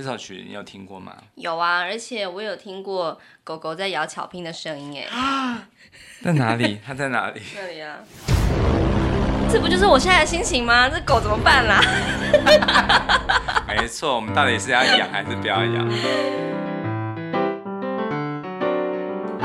[0.00, 1.12] 这首曲你有听过吗？
[1.34, 5.58] 有啊，而且我有听过狗狗在咬巧拼的声音哎。
[6.22, 6.78] 在哪里？
[6.86, 7.42] 它在哪里？
[7.52, 7.96] 这里啊。
[9.50, 10.88] 这不就是我现在的心情吗？
[10.88, 11.80] 这狗怎么办啦？
[13.66, 15.88] 没错，我们到底是要养还是不要养？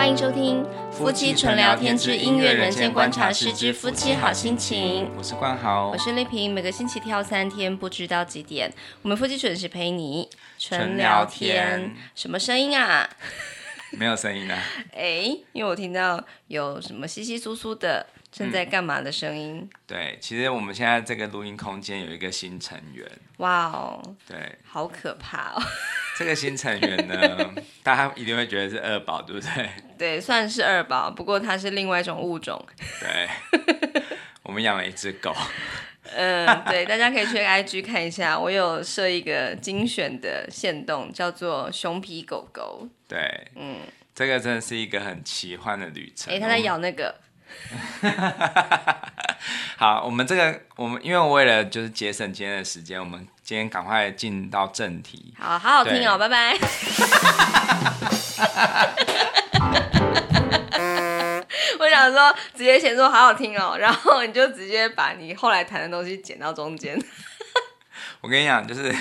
[0.04, 0.62] 欢迎收听
[0.92, 5.06] 《夫妻纯聊天之音乐人间观察室之夫妻好心情》。
[5.18, 6.54] 我是冠豪，我是丽萍。
[6.54, 8.70] 每个星期挑三天，不知道几点，
[9.02, 10.30] 我们夫妻准时陪你
[10.60, 11.96] 纯聊天。
[12.16, 13.10] 什么声音啊？
[13.98, 14.62] 没有声音啊。
[14.94, 18.06] 哎，因为我听到有什么稀稀疏疏的。
[18.30, 19.60] 正在干嘛的声音？
[19.60, 19.70] 嗯？
[19.88, 23.08] 对，其实我们现在这个录音空间有一个新成员。
[23.38, 24.02] 哇哦！
[24.28, 25.62] 对，好可怕哦。
[26.16, 29.70] 这个新成员呢， 大家一定会觉得是二宝，对不对？
[29.98, 32.64] 对，算是二宝，不过它是另外一种物种。
[33.00, 33.28] 对，
[34.44, 35.36] 我们养了一只狗。
[36.16, 42.88] 嗯，对，大家可以去 IG 看一下，我有设一个精选的线动，叫做“熊皮狗狗”。
[43.08, 43.78] 对，嗯，
[44.14, 46.32] 这个真的是一个很奇幻的旅程。
[46.32, 47.16] 哎，它在咬那个。
[49.78, 55.34] 好，我们这个，我们因为我为了就是节省今天的时间，我们今天赶快进到正题。
[55.38, 56.58] 好，好好听哦，拜拜。
[61.80, 66.98] 我想说，直接先说好好听哦，然后你就直接把你后来谈的东西剪到中间。
[68.22, 68.96] 我跟你讲，就是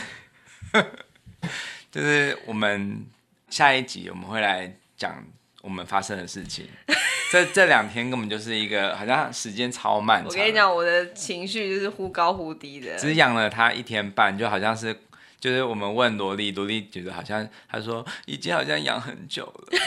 [1.90, 3.06] 就是我们
[3.48, 5.24] 下一集我们会来讲
[5.62, 6.68] 我们发生的事情。
[7.32, 10.28] 这这两天根本就是一个好像时间超漫长。
[10.28, 12.94] 我跟你讲，我的情绪就是忽高忽低的。
[12.98, 14.94] 只养了它一天半，就好像是，
[15.40, 19.78] 就是我们问萝莉，萝莉觉得好像，她说已经好像养很久了，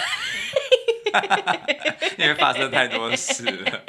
[2.18, 3.82] 因为发生太多事了。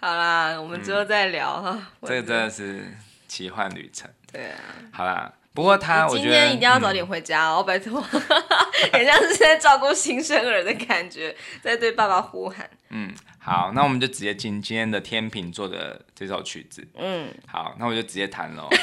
[0.00, 1.70] 好啦，我们之后再聊哈。
[2.00, 2.84] 嗯、这个真的是
[3.26, 4.10] 奇幻旅程。
[4.30, 4.58] 对啊。
[4.92, 5.32] 好啦。
[5.54, 8.00] 不过他，我觉得今天一定要早点回家哦，嗯、拜托，
[8.92, 12.68] 很像是在照顾新生儿的感觉， 在对爸爸呼喊。
[12.90, 16.86] 嗯，好，那我们就直接进今天的天秤座的这首曲子。
[16.96, 18.68] 嗯，好，那我就直接弹喽。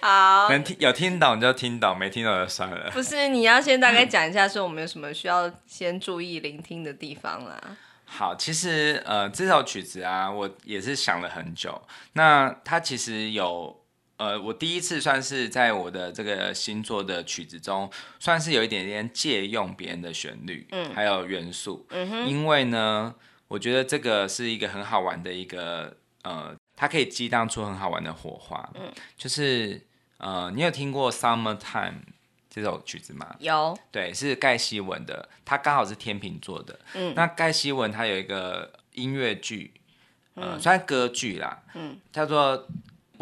[0.00, 2.90] 好，能听有听懂就听懂，没听懂就算了。
[2.90, 7.58] 不是，你要先大概讲一下，说我们有什么需要先注意聆听的地方啦。
[8.04, 11.80] 好，其实呃，这首曲子啊，我也是想了很久。
[12.14, 13.83] 那它其实有。
[14.16, 23.12] 呃，我第一次算是在我的这个星座的曲子中，算是有一点点借用别人的旋律，嗯，还有元素，嗯哼，因为呢，
[23.48, 29.84] 我觉得这个是一个很好玩的一个，呃，它可以激荡出很好玩的火花，嗯，就是，
[30.18, 31.58] 呃，你有听过《Summertime》
[32.48, 33.34] 这首曲子吗？
[33.40, 39.74] 有，对，是盖希文的，他刚好是天秤座的，嗯，那盖希文他有一个音乐剧，
[40.34, 42.68] 呃，算歌剧啦，嗯，叫做。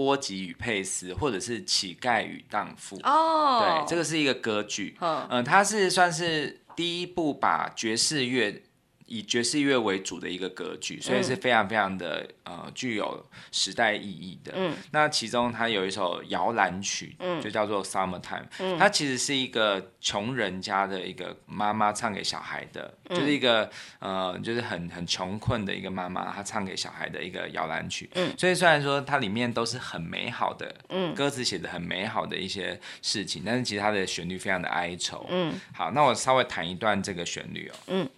[0.03, 2.99] 波吉与佩斯，或者是乞丐与荡妇。
[3.05, 4.97] 哦，对，这个是一个歌剧。
[5.01, 8.63] 嗯，呃，它是算是第一部把爵士乐。
[9.13, 14.55] 以爵士乐为主的一个歌剧，所以是非常非常的呃具有时代意义的。
[14.57, 18.23] 嗯，那其中它有一首摇篮曲，嗯，就叫做《Summertime》。
[18.61, 28.09] 嗯，它其实是一个穷人家的一个妈妈唱给小孩的，嗯、就是一个呃就是很很穷困的一个妈妈，她唱给小孩的一个摇篮曲。
[28.15, 35.27] 嗯，所以虽然说它里面都是很美好的，嗯，歌词写的很美好的一些事情，但是其实它的旋律非常的哀愁。
[35.29, 37.77] 嗯，好，那我稍微弹一段这个旋律哦。
[37.89, 38.09] 嗯。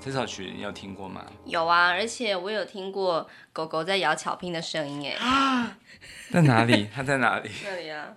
[0.00, 1.24] 这首曲你有听过吗？
[1.44, 5.70] 有啊，而且我有听过狗狗在咬巧拼的声音哎。
[6.30, 6.88] 在哪里？
[6.94, 7.50] 它在哪里？
[7.62, 8.08] 这里啊！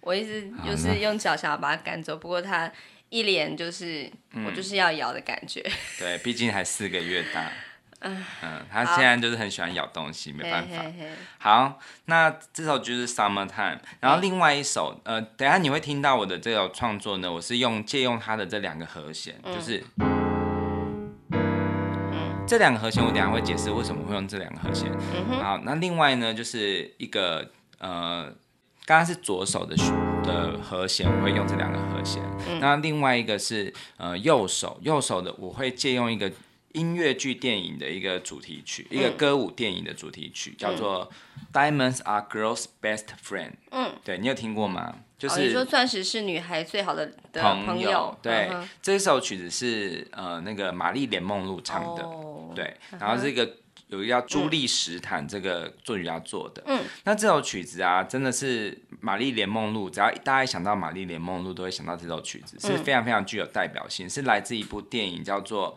[0.00, 2.70] 我一直就是用脚想要把它赶走，不过它
[3.08, 5.64] 一脸就是、嗯、我就是要咬的感觉。
[5.98, 7.50] 对，毕竟还四个月大。
[8.00, 8.24] 嗯，
[8.70, 10.76] 他现在就是很喜欢咬东西，没办法。
[10.76, 11.08] 嘿嘿嘿
[11.38, 20.17] 好，那这首就是 Summertime，然后另外一首，呃，等下你会听到我的这首创作呢，我是用借用它的这两个和弦，嗯、就是，嗯、
[22.48, 24.90] 这两个和弦，我等下会解释为什么会用这两个和弦。
[25.14, 27.46] 嗯、好，那另外呢，就是一个
[27.78, 28.24] 呃，
[28.86, 29.76] 刚刚是左手的
[30.24, 32.22] 的和弦，我会用这两个和弦。
[32.48, 36.32] 嗯、那另外一个是呃右手，右手的我会借用一个。
[36.78, 41.10] 音乐剧电影的一个主题曲，嗯、一个歌舞电影的主题曲，叫做
[41.52, 43.50] 《Diamonds Are Girls' Best Friend》。
[43.72, 45.00] 嗯，对，你有听过吗？
[45.18, 48.16] 就是、哦、你说钻石是女孩最好的的朋友。
[48.22, 52.04] 对，嗯、这首曲子是呃那个玛丽莲梦露唱的。
[52.04, 53.56] 哦、对，然后这个
[53.88, 56.62] 有一个叫朱莉史坦这个作曲家做的。
[56.66, 65.76] 嗯，那这首曲子啊，真的是玛丽莲梦露，只要大家一想到玛丽莲梦露，都会想到这首曲子，是非常非常具有代表性，是来自一部电影叫做。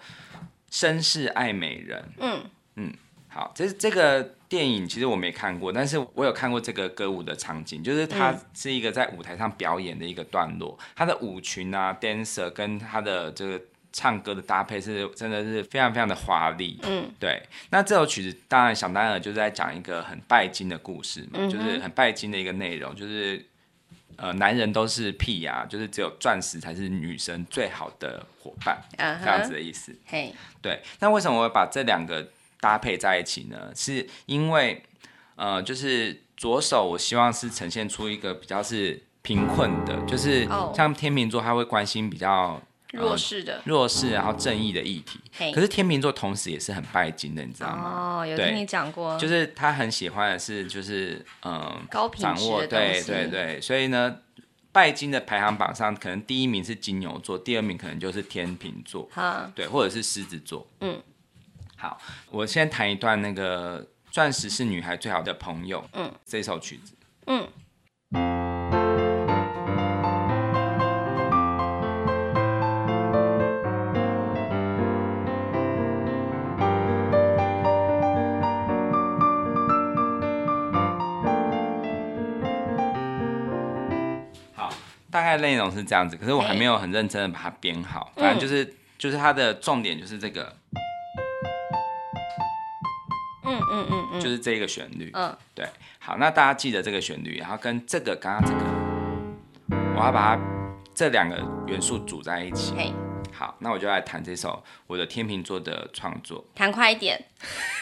[0.72, 2.42] 绅士爱美人，嗯。
[2.78, 2.94] 嗯，
[3.28, 17.44] 好，这这个电影其实我没看过，但是我有看过这个歌舞的场景，就是它是一个在舞台上表演的一个段落，它的舞裙啊，dancer 跟它的这个唱歌的搭配是真的是非常非常的华丽，嗯，对。
[17.72, 23.46] 那这首曲子当然想当然就是在讲一个很拜金的故事嘛，就是很拜金的一个内容，就是。
[24.22, 29.24] 呃，男人都是屁呀、啊，就是只有钻石才是女生最好的伙伴，uh huh.
[29.24, 29.92] 这样子的意思。
[30.06, 30.32] 嘿，
[30.62, 30.80] 对。
[31.00, 32.30] 那为什么我会把这两个
[32.60, 33.72] 搭配在一起呢？
[33.76, 34.84] 是因为，
[35.36, 42.62] 呃，就是左手我希望是呈现出一个比较是贫困的，就是像天秤座他会关心比较。
[42.92, 45.20] 弱势的弱势，然后正义的议题。
[45.54, 47.84] 可是天秤座同时也是很拜金的，你知道吗？
[47.84, 49.18] 哦，oh, 有听你讲过。
[49.18, 53.04] 就是他很喜欢的是，就是嗯，高品质的东西。
[53.04, 54.18] 对对对，所以呢，
[54.72, 59.10] 拜金的排行榜上，可能第一名是金牛座，第二名可能就是天秤座。
[59.56, 60.68] 对，或者是狮子座。
[60.82, 61.02] 嗯，
[61.78, 61.98] 好，
[62.30, 65.80] 我先弹一段那个《钻石是女孩最好的朋友》。
[65.94, 66.94] 嗯，这首曲子。
[67.28, 67.48] 嗯。
[85.32, 88.12] 概内容是这样子，可是我还没有很认真的把它编好。
[88.16, 90.56] 反正就是，嗯、就是它的重点就是这个，
[93.46, 95.10] 嗯嗯嗯嗯，就是这个旋律。
[95.14, 95.66] 嗯，对。
[96.00, 98.66] 好，那大家记得这个旋律，然后跟这个刚刚这个，
[99.96, 100.42] 我要把它
[100.94, 101.38] 这两个
[101.68, 102.74] 元素组在一起。
[103.32, 106.44] 好，那我就来弹这首我的天秤座的创作。
[106.54, 107.24] 弹快一点。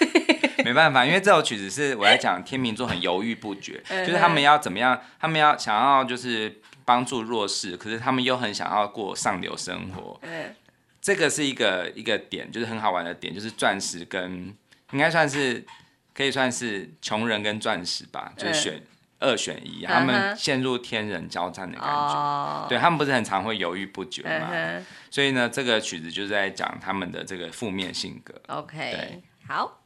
[0.63, 6.61] 没办法，因为这首曲子是我来讲天秤座很犹豫不决，就是他们要怎么样，他们要想要就是。
[6.89, 10.19] 帮助弱势，可是他们又很想要过上流生活。
[10.23, 10.55] 嗯，
[10.99, 14.51] 这个是一个一个点，就是很好玩的点，就是钻石跟
[14.91, 15.63] 应该算是
[16.15, 18.81] 可以算是穷人跟钻石吧，就是选
[19.19, 22.65] 二选一，他们陷入天人交战的感觉。
[22.69, 24.49] 对，他们不是很常会犹豫不决嘛？
[25.11, 28.33] 所以呢，这个曲子就是在讲他们的这个负面性格。
[28.47, 29.79] OK，对，好。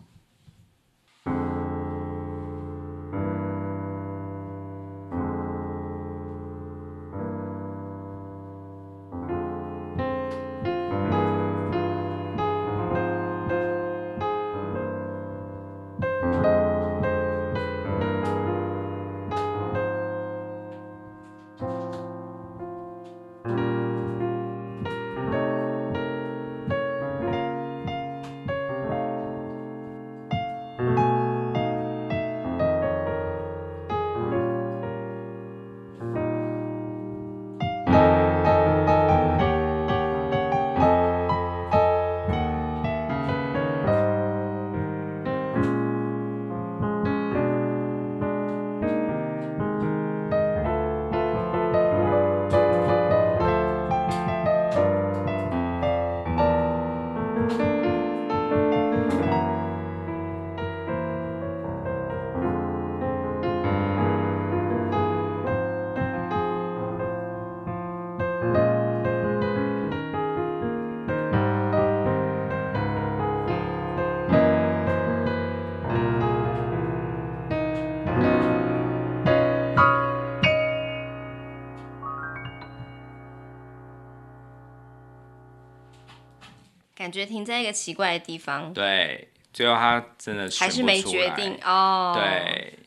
[87.04, 88.74] 感觉停在一个奇怪的地方。
[88.74, 92.18] 对，最后他真的还是没决定哦。
[92.18, 92.80] 对，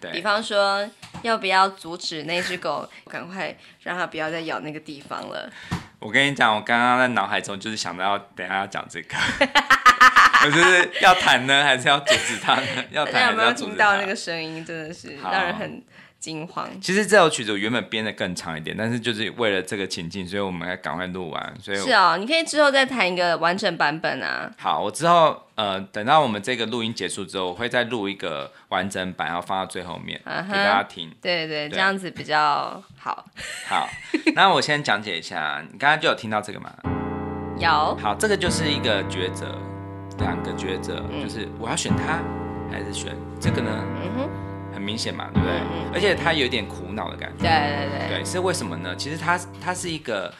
[0.00, 0.10] 对。
[0.10, 0.84] 比方说，
[1.22, 5.48] 要不要阻止那只狗，赶快让它不要再咬那个地方了。
[6.00, 9.16] 我跟你讲，我刚刚在脑海中就是想到要等下要讲这个。
[10.44, 12.66] 我就是要弹呢，还是要阻止他呢？
[12.90, 13.70] 要弹 还是要阻止？
[13.70, 14.64] 有没有听到那个声音？
[14.64, 15.80] 真的是让人很。
[16.20, 16.68] 惊慌。
[16.80, 21.54] 其实这首曲子我原本编的更长一点，但是就是为了这个情境，所以我们要赶快录完。
[21.60, 24.52] 所以是哦，你可以之后再弹一个完整版本啊。
[24.58, 31.10] 好，我之后呃等到我们这个录音结束之后，我会再录一个完整版，然后放到最后面、uh huh、给大家听。
[31.22, 33.24] 对对，对，这样子比较好。
[33.66, 33.88] 好，
[34.34, 36.70] 那我先讲解一下，你刚刚就有听到这个吗？
[37.58, 37.96] 有。
[37.96, 39.58] 好，这个就是一个抉择，
[40.18, 42.20] 两个抉择，嗯、就是我要选它
[42.70, 43.70] 还是选这个呢？
[44.02, 44.49] 嗯哼。
[44.80, 45.54] 很明显嘛，对不对？
[45.58, 47.42] 嗯、而且他有点苦恼的感觉。
[47.44, 48.18] 对对对。
[48.18, 48.96] 对，是为什么呢？
[48.96, 50.32] 其实他他是一个，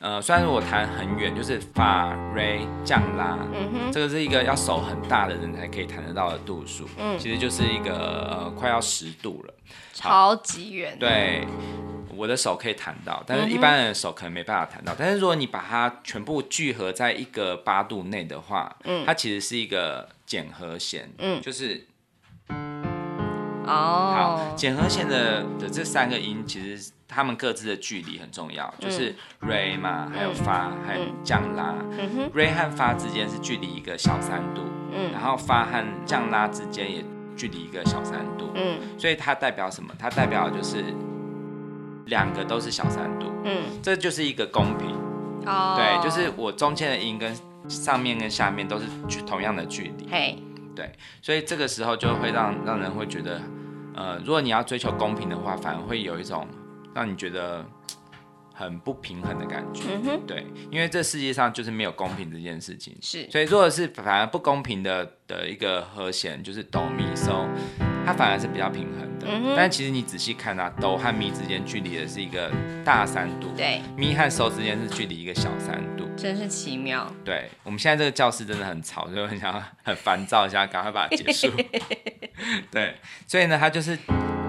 [0.00, 6.88] 呃，虽然说我弹很远，就是发、瑞、降、拉，嗯哼，这个是一个要手很大的人才可以弹得到的度数。
[6.98, 9.54] 嗯，其实就是一个呃快要十度了，
[9.94, 10.98] 超级远。
[10.98, 11.46] 对，
[12.16, 14.92] 我的手可以弹到，但是一般人的手可能没办法弹到。
[14.94, 21.86] 嗯、但是如果你把它全部聚合在一个八度内的话，嗯，它其实是一个减和弦，嗯，就是。
[23.66, 31.74] 哦，好，减和弦的的这三个音，其实它们各自的距离很重要，就是 Re 嘛，还有发，还有降拉。
[32.34, 37.04] Re 和发之间是距离一个小三度，嗯，然后发和降拉之间也
[37.36, 39.92] 距离一个小三度，嗯，所以它代表什么？
[39.98, 40.84] 它代表就是
[42.06, 44.94] 两个都是小三度，嗯，这就是一个公平，
[45.44, 47.36] 哦，对，就是我中间的音跟
[47.68, 48.86] 上面跟下面都是
[49.26, 50.38] 同样的距离，嘿，
[50.76, 53.40] 对，所以这个时候就会让让人会觉得。
[53.98, 56.46] 呃，如果你要追求公平的话，反而会有一种
[56.94, 57.64] 让你觉得
[58.52, 59.84] 很不平衡的感觉。
[59.88, 62.94] 嗯哼，对，因为这世界上就是没有公平这件事情。
[63.00, 67.48] 是，所以如果是反而不公平的的一个和弦，就是哆咪嗦，
[68.06, 69.26] 它反而是比较平衡的。
[69.56, 72.50] 但其实你仔细看啊，哆和咪之间距离的是一个
[72.84, 76.08] 大三度，对，咪和嗦之间是距离一个小三度。
[76.16, 77.12] 真是奇妙。
[77.24, 81.50] 对，我们现在这个教室真的很吵，所以我很想要很烦躁一下，赶快把它结束。
[82.70, 82.94] 对，
[83.26, 83.98] 所以呢，它就是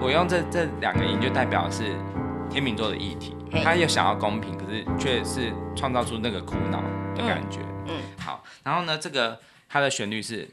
[0.00, 1.82] 我用这这两个音，就代表是
[2.48, 3.34] 天秤座的议题。
[3.64, 6.82] 他又想要公平，可是却是创造出那个苦恼
[7.14, 7.60] 的感觉。
[7.86, 10.46] 嗯，嗯好，然后呢，这个它的旋律是，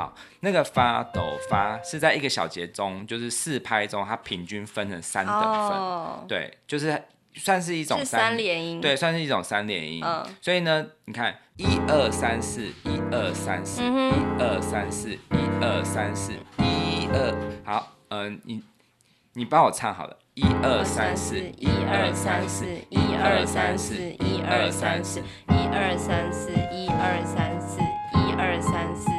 [0.00, 5.52] 好，那个发抖发是在一个小节中，就是四拍中，它平均分成三等份。
[5.52, 7.02] 哦、对，就是。
[7.32, 10.02] 算是一种三，三连音，对，算是一种三连音。
[10.04, 17.32] 嗯，所以呢，你看，一二三四，一二三四，一二三四，一二三四，一二，
[17.64, 18.60] 好，嗯，你
[19.34, 29.09] 你帮我唱好了，一二三四，一二三四，一二三四，一二三四，一二三四，一二三四，一二三四。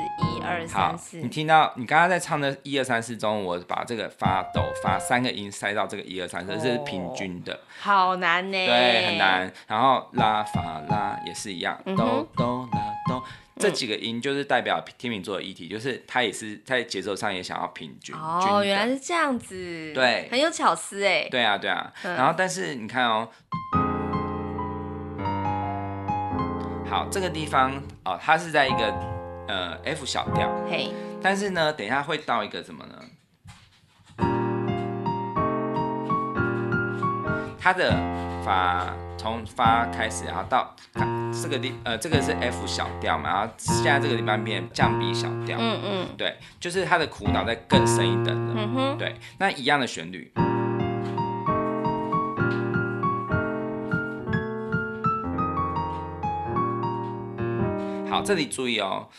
[0.69, 8.65] 好，你听到你刚刚在唱的一二三四中，我把这个发抖发三个音塞到这个一二三四，这是平均的，好难呢。
[8.65, 9.51] 对，很难。
[9.67, 13.23] 然后拉法拉也是一样，哆哆拉哆，
[13.57, 18.15] 这几个音就是代表天秤座的议题，就是它也是在节奏上也想要平均。
[18.15, 19.91] 哦，原来是这样子。
[19.93, 21.27] 对，很有巧思哎。
[21.29, 21.91] 对啊，对啊。
[22.03, 23.27] 然后，但是你看哦，
[26.89, 29.20] 好，这个地方哦，它是在一个。
[29.47, 30.91] 呃，F 小调，嘿。
[31.21, 32.95] 但是呢，等一下会到一个什么呢？
[37.59, 37.91] 它的
[38.43, 40.75] 发从发开始，然后到
[41.31, 50.33] 这个地，呃，这个是 F 小调嘛，然后现在这个地方变降 B 小调，嗯嗯，对，就是它的苦恼再更深一等了，嗯哼，对，那一样的旋律。
[58.21, 59.09] 好，这里注意哦。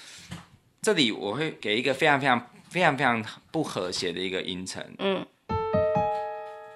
[0.80, 2.40] 这里我会给一个非常非常
[2.70, 4.80] 非常非常不和谐的一个音程。
[4.98, 5.26] 嗯，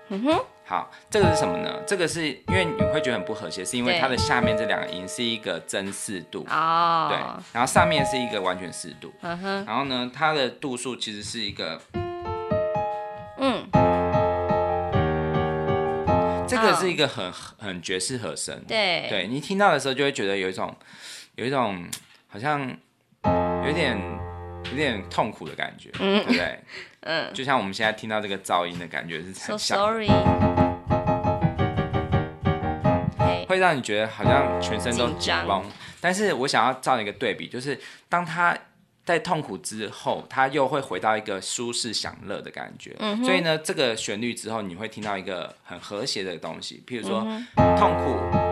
[0.08, 0.44] 嗯哼。
[0.64, 1.80] 好，这个是什么呢？
[1.86, 6.44] 这个是因为你会觉得很不和谐，是因为它的下面这两个音是一个真四度。
[6.50, 7.06] 哦。
[7.08, 7.16] 对。
[7.52, 9.12] 然后上面是一个完全四度。
[9.20, 9.64] 嗯哼。
[9.64, 11.80] 然后呢，它的度数其实是一个。
[13.38, 13.68] 嗯。
[16.48, 18.60] 这个是一个很很爵士和声。
[18.66, 19.06] 对。
[19.08, 20.74] 对，你听到的时候就会觉得有一种
[21.36, 21.86] 有一种
[22.36, 22.76] 好像。
[23.66, 23.98] 有点
[24.70, 26.60] 有点痛苦的感觉，嗯、对不对？
[27.02, 30.08] 嗯，就像我们现在听到这个噪音的感觉是很像，So sorry，
[33.48, 35.48] 会让你觉得好像全身都紧绷。
[35.48, 35.64] 张
[36.00, 38.56] 但是我想要造一个对比，就是当他
[39.04, 42.94] 在痛苦之后，他又会回到一个舒适享乐的感觉。
[43.00, 47.26] 嗯，所以呢，这个旋律之后，你会听到一个很和谐的东西，譬如说、
[47.56, 48.45] 嗯、痛苦。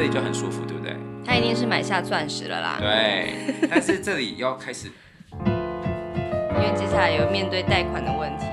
[0.00, 0.96] 这里就很舒服对不对？
[1.26, 2.78] 他一定是买下钻石了啦。
[2.80, 3.34] 对
[3.68, 4.90] 但是这里要开始。
[5.36, 8.46] 因为接下来有面对贷款的问题。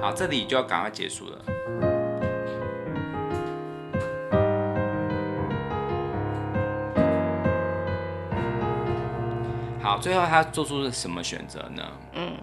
[0.00, 1.61] 好这里就要赶快结束了。
[9.82, 11.82] 好，最后他做出了什么选择呢？
[12.14, 12.36] 嗯，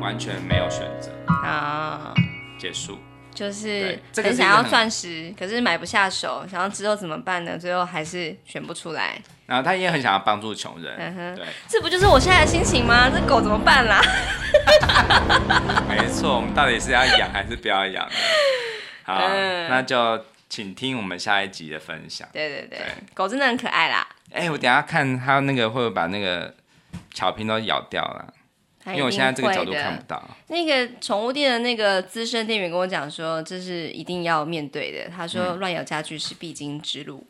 [0.00, 1.10] 完全没有选择。
[1.44, 2.12] 啊，
[2.58, 2.98] 结束。
[3.32, 7.56] 就是很想要钻石，可是买不下手，想要之后怎么办呢？
[7.56, 9.16] 最后还是选不出来。
[9.46, 13.08] 然后他也很想要帮助穷人，嗯哼，对，这不就是我现在的心情吗？
[13.08, 14.00] 这狗怎么办啦？
[15.88, 18.12] 没错，我们到底是要养还是不要养呢？
[19.04, 19.96] 好，嗯、那就
[20.50, 22.28] 请听我们下一集的分享。
[22.34, 24.06] 对对对，对狗真的很可爱啦。
[24.32, 26.54] 哎、欸，我等下看它那个会不会把那个
[27.14, 28.34] 巧拼都咬掉了。
[28.86, 30.20] 因为我现在这个角度看不到。
[30.48, 35.08] 那个宠物店的那个资深店员跟我讲说，这是一定要面对的。
[35.10, 37.24] 他说乱咬家具是必经之路。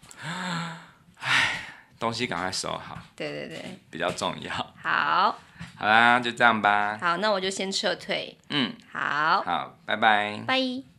[1.19, 1.61] 唉，
[1.99, 2.97] 东西赶快收好。
[3.17, 4.53] 对对对，比较重要。
[4.81, 5.39] 好，
[5.77, 6.97] 好啦，就这样吧。
[7.00, 8.39] 好，那我就先撤退。
[8.50, 10.41] 嗯，好，好，拜拜。
[10.47, 10.89] 拜。